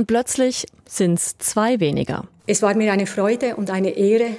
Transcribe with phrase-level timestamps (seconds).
[0.00, 2.26] Und plötzlich sind es zwei weniger.
[2.46, 4.30] Es war mir eine Freude und eine Ehre,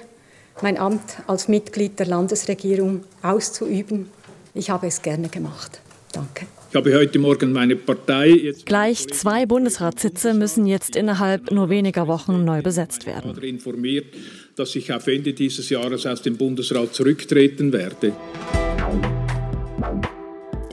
[0.64, 4.08] mein Amt als Mitglied der Landesregierung auszuüben.
[4.55, 5.79] Ich habe es gerne gemacht.
[6.13, 6.47] Danke.
[6.71, 8.55] Ich habe heute Morgen meine Partei.
[8.66, 13.36] Gleich zwei Bundesratssitze müssen jetzt innerhalb nur weniger Wochen neu besetzt werden.
[13.38, 14.16] Ich informiert,
[14.55, 18.14] dass ich auf Ende dieses Jahres aus dem Bundesrat zurücktreten werde.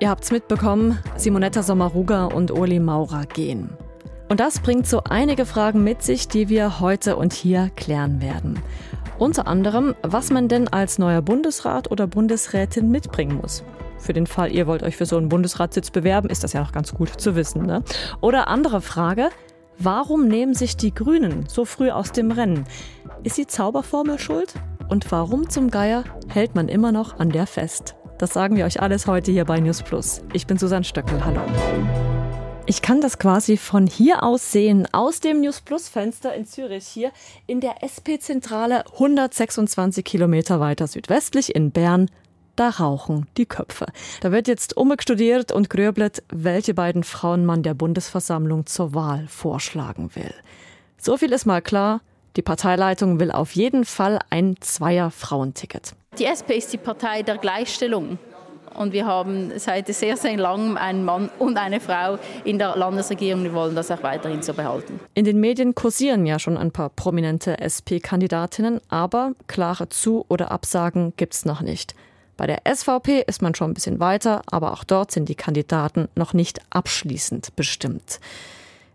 [0.01, 3.69] Ihr habt's mitbekommen, Simonetta Sommaruga und Uli Maurer gehen.
[4.29, 8.61] Und das bringt so einige Fragen mit sich, die wir heute und hier klären werden.
[9.19, 13.65] Unter anderem, was man denn als neuer Bundesrat oder Bundesrätin mitbringen muss.
[13.99, 16.73] Für den Fall, ihr wollt euch für so einen Bundesratssitz bewerben, ist das ja noch
[16.73, 17.67] ganz gut zu wissen.
[17.67, 17.83] Ne?
[18.21, 19.31] Oder andere Frage,
[19.79, 22.65] warum nehmen sich die Grünen so früh aus dem Rennen?
[23.25, 24.55] Ist die Zauberformel schuld?
[24.89, 27.97] Und warum zum Geier hält man immer noch an der fest?
[28.19, 30.23] Das sagen wir euch alles heute hier bei News Plus.
[30.33, 31.25] Ich bin Susanne Stöckel.
[31.25, 31.41] Hallo.
[32.71, 36.87] Ich kann das quasi von hier aus sehen, aus dem News Plus Fenster in Zürich,
[36.87, 37.13] hier
[37.47, 42.11] in der SP-Zentrale 126 Kilometer weiter südwestlich in Bern.
[42.57, 43.87] Da rauchen die Köpfe.
[44.21, 50.11] Da wird jetzt umstudiert und gröbelt, welche beiden Frauen man der Bundesversammlung zur Wahl vorschlagen
[50.15, 50.35] will.
[50.99, 52.03] So viel ist mal klar,
[52.37, 55.95] die Parteileitung will auf jeden Fall ein Zweier-Frauenticket.
[56.19, 58.19] Die SP ist die Partei der Gleichstellung.
[58.79, 63.43] Und wir haben seit sehr, sehr langem einen Mann und eine Frau in der Landesregierung.
[63.43, 65.01] Wir wollen das auch weiterhin so behalten.
[65.15, 71.13] In den Medien kursieren ja schon ein paar prominente SP-Kandidatinnen, aber klare Zu- oder Absagen
[71.17, 71.97] gibt es noch nicht.
[72.37, 76.09] Bei der SVP ist man schon ein bisschen weiter, aber auch dort sind die Kandidaten
[76.15, 78.21] noch nicht abschließend bestimmt.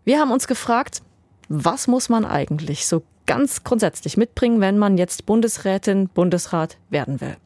[0.04, 1.02] Wir haben uns gefragt,
[1.50, 7.36] was muss man eigentlich so ganz grundsätzlich mitbringen, wenn man jetzt Bundesrätin, Bundesrat werden will.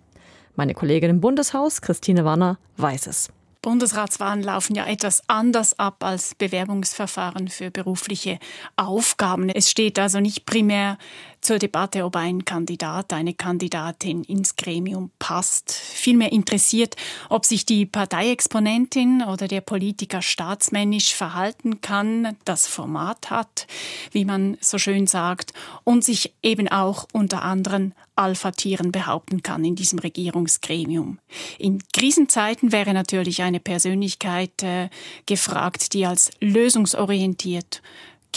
[0.59, 3.29] Meine Kollegin im Bundeshaus, Christine Wanner, weiß es.
[3.63, 8.41] Bundesratswahlen laufen ja etwas anders ab als Bewerbungsverfahren für berufliche
[8.75, 9.51] Aufgaben.
[9.51, 10.99] Es steht also nicht primär
[11.41, 15.73] zur Debatte, ob ein Kandidat, eine Kandidatin ins Gremium passt.
[15.73, 16.97] Vielmehr interessiert,
[17.29, 23.67] ob sich die Parteiexponentin oder der Politiker staatsmännisch verhalten kann, das Format hat,
[24.13, 25.53] wie man so schön sagt,
[25.85, 31.19] und sich eben auch unter anderen Alpha-Tieren behaupten kann in diesem Regierungsgremium.
[31.59, 34.89] In Krisenzeiten wäre natürlich eine Persönlichkeit äh,
[35.27, 37.81] gefragt, die als lösungsorientiert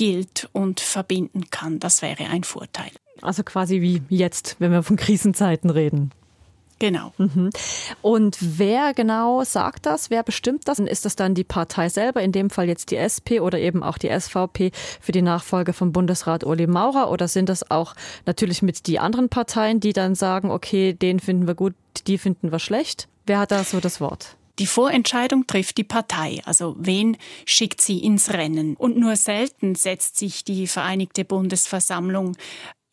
[0.01, 1.77] gilt und verbinden kann.
[1.77, 2.89] Das wäre ein Vorteil.
[3.21, 6.09] Also quasi wie jetzt, wenn wir von Krisenzeiten reden.
[6.79, 7.13] Genau.
[7.19, 7.51] Mhm.
[8.01, 10.09] Und wer genau sagt das?
[10.09, 10.79] Wer bestimmt das?
[10.79, 13.99] Ist das dann die Partei selber, in dem Fall jetzt die SP oder eben auch
[13.99, 17.11] die SVP für die Nachfolge von Bundesrat Uli Maurer?
[17.11, 17.93] Oder sind das auch
[18.25, 21.75] natürlich mit die anderen Parteien, die dann sagen, okay, den finden wir gut,
[22.07, 23.07] die finden wir schlecht?
[23.27, 24.35] Wer hat da so das Wort?
[24.61, 27.17] Die Vorentscheidung trifft die Partei, also wen
[27.47, 28.75] schickt sie ins Rennen.
[28.75, 32.37] Und nur selten setzt sich die Vereinigte Bundesversammlung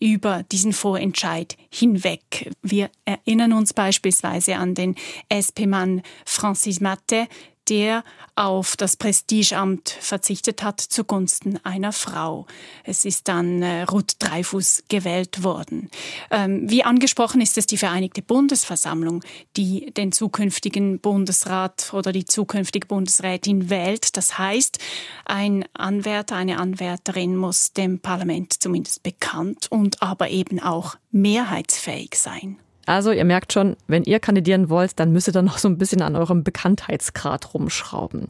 [0.01, 2.51] über diesen Vorentscheid hinweg.
[2.63, 4.95] Wir erinnern uns beispielsweise an den
[5.29, 7.29] SP-Mann Francis Matte,
[7.69, 12.47] der auf das Prestigeamt verzichtet hat zugunsten einer Frau.
[12.85, 15.91] Es ist dann äh, Ruth Dreifuß gewählt worden.
[16.31, 19.25] Ähm, wie angesprochen ist es die Vereinigte Bundesversammlung,
[19.57, 24.17] die den zukünftigen Bundesrat oder die zukünftige Bundesrätin wählt.
[24.17, 24.79] Das heißt,
[25.25, 32.59] ein Anwärter, eine Anwärterin muss dem Parlament zumindest bekannt und aber eben auch mehrheitsfähig sein.
[32.89, 35.77] Also ihr merkt schon, wenn ihr kandidieren wollt, dann müsst ihr dann noch so ein
[35.77, 38.29] bisschen an eurem Bekanntheitsgrad rumschrauben.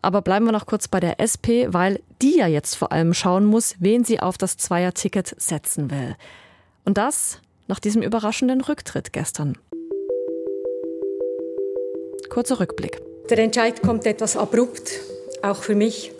[0.00, 3.44] Aber bleiben wir noch kurz bei der SP, weil die ja jetzt vor allem schauen
[3.44, 6.16] muss, wen sie auf das Zweier-Ticket setzen will.
[6.86, 9.58] Und das nach diesem überraschenden Rücktritt gestern.
[12.30, 13.02] Kurzer Rückblick.
[13.28, 14.92] Der Entscheid kommt etwas abrupt,
[15.42, 16.10] auch für mich,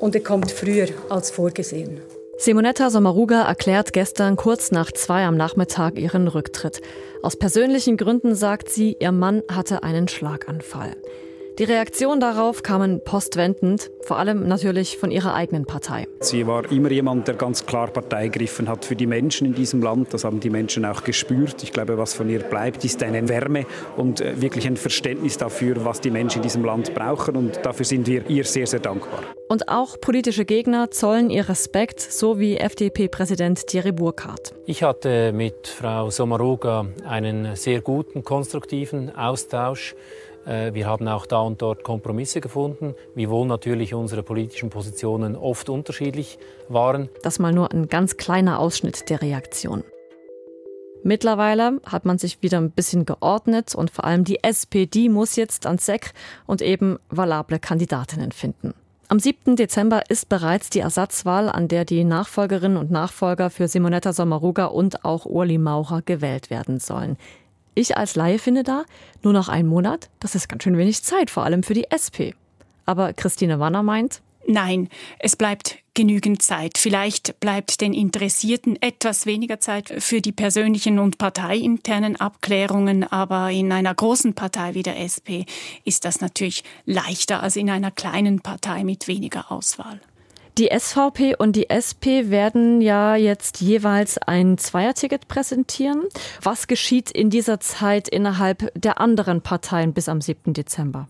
[0.00, 2.00] und er kommt früher als vorgesehen.
[2.38, 6.82] Simonetta Sommaruga erklärt gestern kurz nach zwei am Nachmittag ihren Rücktritt.
[7.22, 10.96] Aus persönlichen Gründen sagt sie, ihr Mann hatte einen Schlaganfall.
[11.58, 16.06] Die Reaktionen darauf kamen postwendend, vor allem natürlich von ihrer eigenen Partei.
[16.20, 19.80] Sie war immer jemand, der ganz klar Partei gegriffen hat für die Menschen in diesem
[19.80, 20.12] Land.
[20.12, 21.62] Das haben die Menschen auch gespürt.
[21.62, 23.64] Ich glaube, was von ihr bleibt, ist eine Wärme
[23.96, 27.36] und äh, wirklich ein Verständnis dafür, was die Menschen in diesem Land brauchen.
[27.36, 29.20] Und dafür sind wir ihr sehr, sehr dankbar.
[29.48, 34.52] Und auch politische Gegner zollen ihr Respekt, so wie FDP-Präsident Thierry Burkhardt.
[34.66, 39.94] Ich hatte mit Frau Sommaruga einen sehr guten, konstruktiven Austausch.
[40.46, 45.68] Äh, wir haben auch da und dort Kompromisse gefunden, wiewohl natürlich unsere politischen Positionen oft
[45.68, 46.38] unterschiedlich
[46.68, 47.08] waren.
[47.22, 49.84] Das mal nur ein ganz kleiner Ausschnitt der Reaktion.
[51.02, 55.66] Mittlerweile hat man sich wieder ein bisschen geordnet und vor allem die SPD muss jetzt
[55.66, 56.12] ans SEC
[56.46, 58.74] und eben valable Kandidatinnen finden.
[59.08, 59.54] Am 7.
[59.54, 65.04] Dezember ist bereits die Ersatzwahl, an der die Nachfolgerinnen und Nachfolger für Simonetta Sommaruga und
[65.04, 67.16] auch Urli Maurer gewählt werden sollen.
[67.78, 68.86] Ich als Laie finde da,
[69.22, 72.32] nur noch ein Monat, das ist ganz schön wenig Zeit, vor allem für die SP.
[72.86, 74.88] Aber Christine Wanner meint, Nein,
[75.18, 76.78] es bleibt genügend Zeit.
[76.78, 83.72] Vielleicht bleibt den Interessierten etwas weniger Zeit für die persönlichen und parteiinternen Abklärungen, aber in
[83.72, 85.44] einer großen Partei wie der SP
[85.84, 90.00] ist das natürlich leichter als in einer kleinen Partei mit weniger Auswahl.
[90.58, 96.04] Die SVP und die SP werden ja jetzt jeweils ein Zweierticket präsentieren.
[96.40, 100.54] Was geschieht in dieser Zeit innerhalb der anderen Parteien bis am 7.
[100.54, 101.08] Dezember?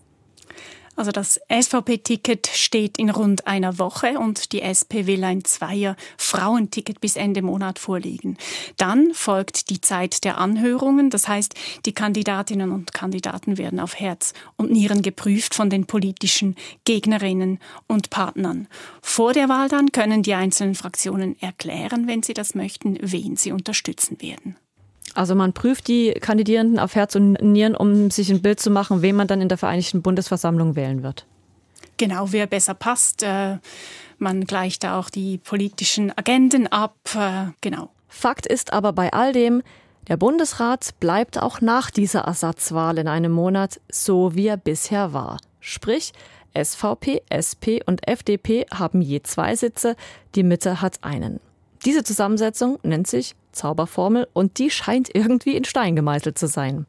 [0.97, 7.15] Also das SVP-Ticket steht in rund einer Woche und die SP will ein Zweier-Frauenticket bis
[7.15, 8.35] Ende Monat vorlegen.
[8.77, 11.11] Dann folgt die Zeit der Anhörungen.
[11.11, 11.53] Das heißt,
[11.85, 18.09] die Kandidatinnen und Kandidaten werden auf Herz und Nieren geprüft von den politischen Gegnerinnen und
[18.09, 18.67] Partnern.
[19.03, 23.51] Vor der Wahl dann können die einzelnen Fraktionen erklären, wenn sie das möchten, wen sie
[23.51, 24.55] unterstützen werden.
[25.17, 29.01] Also man prüft die Kandidierenden auf Herz und Nieren, um sich ein Bild zu machen,
[29.01, 31.25] wen man dann in der Vereinigten Bundesversammlung wählen wird.
[31.97, 33.23] Genau, wer besser passt.
[33.23, 33.57] Äh,
[34.19, 36.95] man gleicht da auch die politischen Agenden ab.
[37.15, 37.89] Äh, genau.
[38.07, 39.63] Fakt ist aber bei all dem,
[40.07, 45.39] der Bundesrat bleibt auch nach dieser Ersatzwahl in einem Monat so, wie er bisher war.
[45.59, 46.13] Sprich,
[46.55, 49.95] SVP, SP und FDP haben je zwei Sitze,
[50.35, 51.39] die Mitte hat einen.
[51.85, 56.85] Diese Zusammensetzung nennt sich Zauberformel und die scheint irgendwie in Stein gemeißelt zu sein.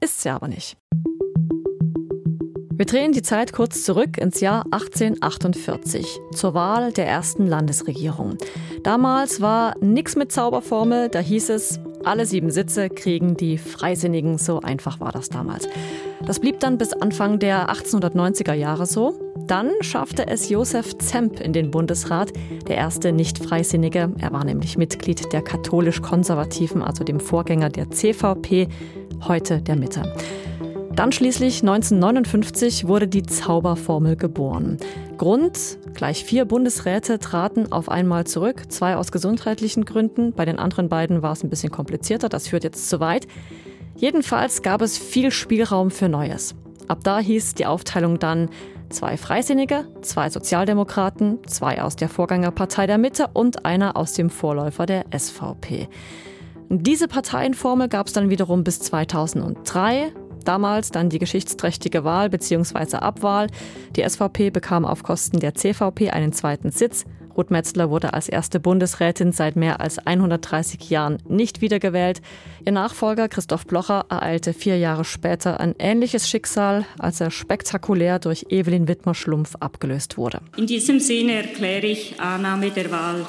[0.00, 0.76] Ist sie aber nicht.
[2.78, 8.38] Wir drehen die Zeit kurz zurück ins Jahr 1848 zur Wahl der ersten Landesregierung.
[8.84, 14.60] Damals war nichts mit Zauberformel, da hieß es, alle sieben Sitze kriegen die Freisinnigen, so
[14.60, 15.68] einfach war das damals.
[16.24, 19.18] Das blieb dann bis Anfang der 1890er Jahre so.
[19.48, 22.32] Dann schaffte es Josef Zemp in den Bundesrat,
[22.68, 24.12] der erste Nicht-Freisinnige.
[24.20, 28.68] Er war nämlich Mitglied der katholisch-konservativen, also dem Vorgänger der CVP,
[29.26, 30.04] heute der Mitte.
[30.98, 34.78] Dann schließlich 1959 wurde die Zauberformel geboren.
[35.16, 40.88] Grund, gleich vier Bundesräte traten auf einmal zurück, zwei aus gesundheitlichen Gründen, bei den anderen
[40.88, 43.28] beiden war es ein bisschen komplizierter, das führt jetzt zu weit.
[43.94, 46.56] Jedenfalls gab es viel Spielraum für Neues.
[46.88, 48.48] Ab da hieß die Aufteilung dann
[48.90, 54.84] zwei Freisinnige, zwei Sozialdemokraten, zwei aus der Vorgängerpartei der Mitte und einer aus dem Vorläufer
[54.84, 55.88] der SVP.
[56.70, 60.12] Diese Parteienformel gab es dann wiederum bis 2003.
[60.44, 62.96] Damals dann die geschichtsträchtige Wahl bzw.
[62.96, 63.48] Abwahl.
[63.96, 67.04] Die SVP bekam auf Kosten der CVP einen zweiten Sitz
[67.38, 72.20] Ruth Metzler wurde als erste Bundesrätin seit mehr als 130 Jahren nicht wiedergewählt.
[72.66, 78.46] Ihr Nachfolger Christoph Blocher ereilte vier Jahre später ein ähnliches Schicksal, als er spektakulär durch
[78.48, 80.40] Evelyn Wittmer-Schlumpf abgelöst wurde.
[80.56, 83.24] In diesem Sinne erkläre ich Annahme der Wahl.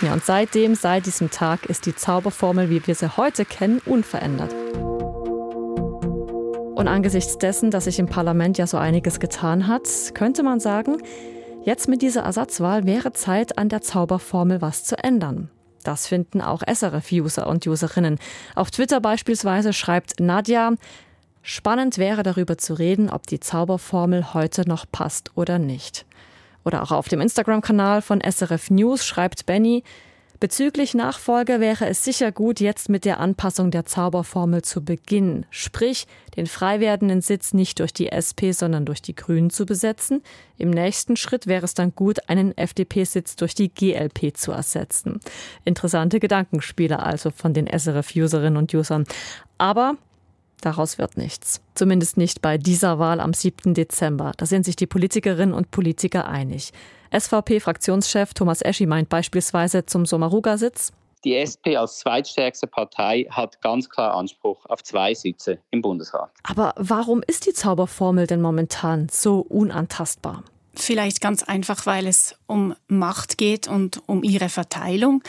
[0.00, 4.52] Ja, und seitdem, seit diesem Tag, ist die Zauberformel, wie wir sie heute kennen, unverändert.
[6.74, 10.96] Und angesichts dessen, dass sich im Parlament ja so einiges getan hat, könnte man sagen,
[11.62, 15.50] jetzt mit dieser Ersatzwahl wäre Zeit, an der Zauberformel was zu ändern.
[15.84, 18.18] Das finden auch SRF-User und Userinnen.
[18.56, 20.72] Auf Twitter beispielsweise schreibt Nadja,
[21.42, 26.04] spannend wäre darüber zu reden, ob die Zauberformel heute noch passt oder nicht.
[26.64, 29.82] Oder auch auf dem Instagram-Kanal von SRF News schreibt Benny,
[30.44, 36.06] Bezüglich Nachfolge wäre es sicher gut, jetzt mit der Anpassung der Zauberformel zu beginnen, sprich
[36.36, 40.22] den frei werdenden Sitz nicht durch die SP, sondern durch die Grünen zu besetzen.
[40.58, 45.20] Im nächsten Schritt wäre es dann gut, einen FDP-Sitz durch die GLP zu ersetzen.
[45.64, 49.06] Interessante Gedankenspiele also von den SRF-Userinnen und Usern.
[49.56, 49.96] Aber
[50.64, 51.60] Daraus wird nichts.
[51.74, 53.74] Zumindest nicht bei dieser Wahl am 7.
[53.74, 54.32] Dezember.
[54.38, 56.72] Da sind sich die Politikerinnen und Politiker einig.
[57.12, 60.92] SVP-Fraktionschef Thomas Eschi meint beispielsweise zum Sommaruga-Sitz.
[61.22, 66.30] Die SP als zweitstärkste Partei hat ganz klar Anspruch auf zwei Sitze im Bundesrat.
[66.42, 70.44] Aber warum ist die Zauberformel denn momentan so unantastbar?
[70.74, 75.22] Vielleicht ganz einfach, weil es um Macht geht und um ihre Verteilung.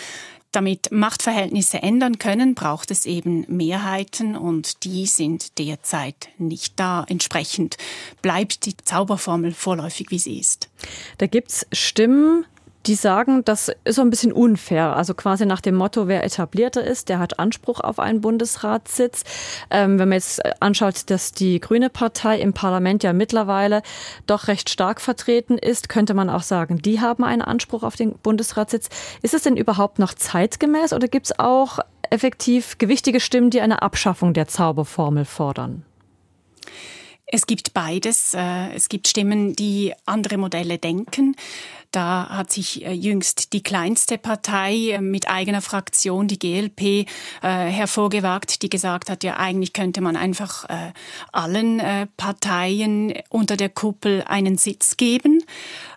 [0.56, 7.04] Damit Machtverhältnisse ändern können, braucht es eben Mehrheiten und die sind derzeit nicht da.
[7.10, 7.76] Entsprechend
[8.22, 10.70] bleibt die Zauberformel vorläufig, wie sie ist.
[11.18, 12.46] Da gibt es Stimmen,
[12.88, 14.96] die sagen, das ist so ein bisschen unfair.
[14.96, 19.24] Also quasi nach dem Motto, wer etablierter ist, der hat Anspruch auf einen Bundesratssitz.
[19.70, 23.82] Ähm, wenn man jetzt anschaut, dass die Grüne Partei im Parlament ja mittlerweile
[24.28, 28.14] doch recht stark vertreten ist, könnte man auch sagen, die haben einen Anspruch auf den
[28.14, 28.90] Bundesratssitz.
[29.22, 33.82] Ist es denn überhaupt noch zeitgemäß oder gibt es auch effektiv gewichtige Stimmen, die eine
[33.82, 35.84] Abschaffung der Zauberformel fordern?
[37.28, 38.34] Es gibt beides.
[38.34, 41.36] Äh, es gibt Stimmen, die andere Modelle denken.
[41.96, 47.06] Da hat sich äh, jüngst die kleinste Partei äh, mit eigener Fraktion, die GLP, äh,
[47.42, 50.66] hervorgewagt, die gesagt hat, ja eigentlich könnte man einfach
[51.32, 51.82] allen
[52.18, 55.44] Parteien unter der Kuppel einen Sitz geben.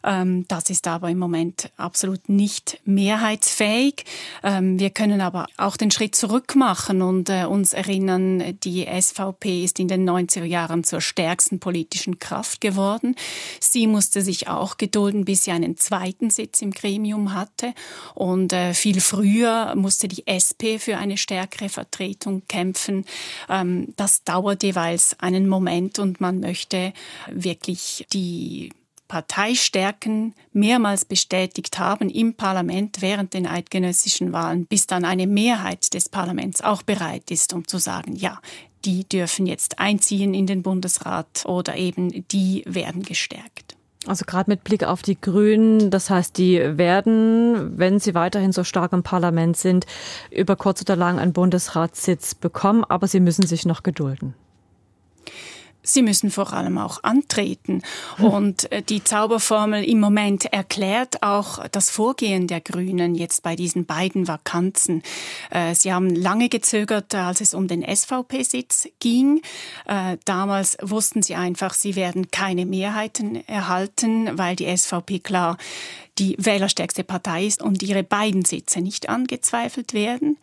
[0.04, 4.04] Ähm, das ist aber im Moment absolut nicht mehrheitsfähig.
[4.42, 9.64] Ähm, wir können aber auch den Schritt zurück machen und äh, uns erinnern, die SVP
[9.64, 13.14] ist in den 90er Jahren zur stärksten politischen Kraft geworden.
[13.60, 17.74] Sie musste sich auch gedulden, bis sie einen zweiten Sitz im Gremium hatte.
[18.14, 23.04] Und äh, viel früher musste die SP für eine stärkere Vertretung kämpfen.
[23.48, 26.92] Ähm, das dauert jeweils einen Moment und man möchte
[27.30, 28.70] wirklich die
[29.08, 36.08] Parteistärken mehrmals bestätigt haben im Parlament während den eidgenössischen Wahlen, bis dann eine Mehrheit des
[36.08, 38.38] Parlaments auch bereit ist, um zu sagen, ja,
[38.84, 43.76] die dürfen jetzt einziehen in den Bundesrat oder eben die werden gestärkt.
[44.06, 48.62] Also gerade mit Blick auf die Grünen, das heißt, die werden, wenn sie weiterhin so
[48.62, 49.86] stark im Parlament sind,
[50.30, 54.34] über kurz oder lang einen Bundesratssitz bekommen, aber sie müssen sich noch gedulden.
[55.88, 57.82] Sie müssen vor allem auch antreten.
[58.18, 63.86] Und äh, die Zauberformel im Moment erklärt auch das Vorgehen der Grünen jetzt bei diesen
[63.86, 65.02] beiden Vakanzen.
[65.50, 69.40] Äh, sie haben lange gezögert, als es um den SVP-Sitz ging.
[69.86, 75.56] Äh, damals wussten sie einfach, sie werden keine Mehrheiten erhalten, weil die SVP klar
[76.18, 80.36] die wählerstärkste Partei ist und ihre beiden Sitze nicht angezweifelt werden.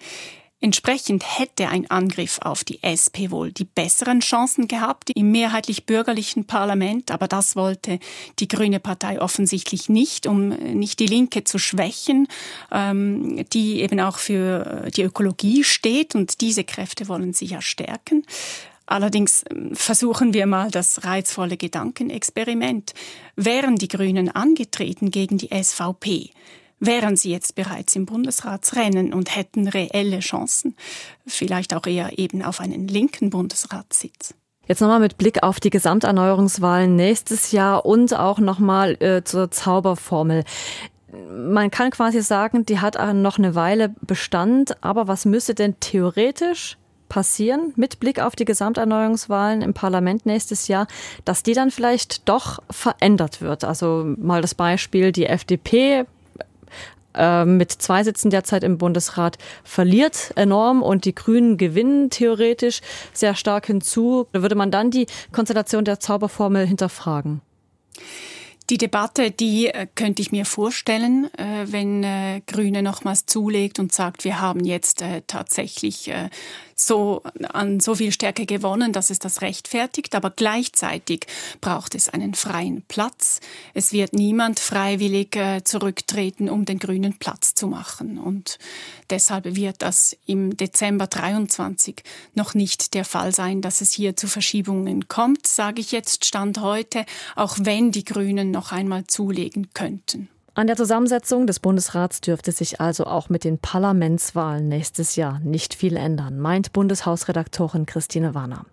[0.65, 6.45] Entsprechend hätte ein Angriff auf die SP wohl die besseren Chancen gehabt im mehrheitlich bürgerlichen
[6.45, 7.99] Parlament, aber das wollte
[8.39, 12.27] die Grüne Partei offensichtlich nicht, um nicht die Linke zu schwächen,
[12.71, 18.25] ähm, die eben auch für die Ökologie steht und diese Kräfte wollen sie ja stärken.
[18.87, 22.95] Allerdings ähm, versuchen wir mal das reizvolle Gedankenexperiment.
[23.35, 26.31] Wären die Grünen angetreten gegen die SVP,
[26.79, 30.75] wären sie jetzt bereits im Bundesratsrennen und hätten reelle Chancen,
[31.25, 34.33] vielleicht auch eher eben auf einen linken Bundesratssitz.
[34.67, 40.43] Jetzt nochmal mit Blick auf die Gesamterneuerungswahlen nächstes Jahr und auch nochmal äh, zur Zauberformel.
[41.29, 46.77] Man kann quasi sagen, die hat noch eine Weile Bestand, aber was müsste denn theoretisch
[47.07, 50.87] passieren mit Blick auf die Gesamterneuerungswahlen im Parlament nächstes Jahr,
[51.23, 53.63] dass die dann vielleicht doch verändert wird.
[53.63, 56.05] Also mal das Beispiel, die FDP
[57.15, 62.81] äh, mit zwei Sitzen derzeit im Bundesrat verliert enorm und die Grünen gewinnen theoretisch
[63.13, 64.27] sehr stark hinzu.
[64.31, 67.41] Würde man dann die Konstellation der Zauberformel hinterfragen.
[68.71, 73.93] Die Debatte, die äh, könnte ich mir vorstellen, äh, wenn äh, Grüne nochmals zulegt und
[73.93, 76.11] sagt, wir haben jetzt tatsächlich
[76.75, 80.13] so an so viel Stärke gewonnen, dass es das rechtfertigt.
[80.13, 81.25] Aber gleichzeitig
[81.61, 83.39] braucht es einen freien Platz.
[83.73, 88.19] Es wird niemand freiwillig äh, zurücktreten, um den Grünen Platz zu machen.
[88.19, 88.59] Und
[89.09, 92.03] deshalb wird das im Dezember 23
[92.33, 96.59] noch nicht der Fall sein, dass es hier zu Verschiebungen kommt, sage ich jetzt Stand
[96.59, 97.05] heute,
[97.35, 100.29] auch wenn die Grünen noch einmal zulegen könnten.
[100.57, 105.73] An der Zusammensetzung des Bundesrats dürfte sich also auch mit den Parlamentswahlen nächstes Jahr nicht
[105.73, 108.65] viel ändern, meint Bundeshausredaktorin Christine Warner.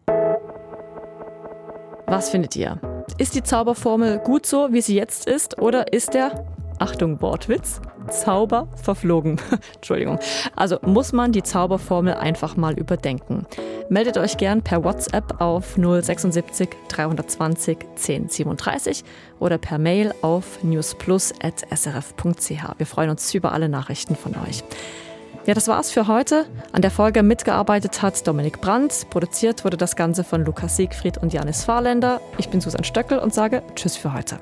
[2.07, 2.81] Was findet ihr?
[3.19, 6.47] Ist die Zauberformel gut so, wie sie jetzt ist, oder ist der,
[6.83, 9.41] Achtung Wortwitz, Zauber verflogen?
[9.77, 10.19] Entschuldigung.
[10.57, 13.47] Also muss man die Zauberformel einfach mal überdenken.
[13.89, 19.05] Meldet euch gern per WhatsApp auf 076 320 1037
[19.39, 22.79] oder per Mail auf newsplus.srf.ch.
[22.79, 24.65] Wir freuen uns über alle Nachrichten von euch.
[25.47, 26.47] Ja, das war's für heute.
[26.73, 29.07] An der Folge mitgearbeitet hat Dominik Brandt.
[29.11, 32.21] Produziert wurde das Ganze von Lukas Siegfried und Janis Fahrländer.
[32.39, 34.41] Ich bin Susan Stöckel und sage Tschüss für heute.